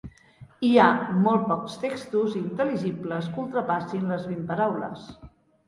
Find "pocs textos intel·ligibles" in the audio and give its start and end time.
1.51-3.29